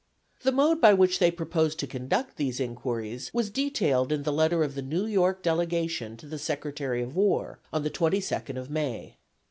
[0.41, 4.63] The mode by which they proposed to conduct these inquiries was detailed in the letter
[4.63, 9.17] of the New York delegation to the Secretary of War on the 22d of May.